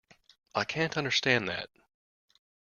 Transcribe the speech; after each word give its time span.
I 0.55 0.63
can't 0.63 0.97
understand 0.97 1.47
that 1.49 1.69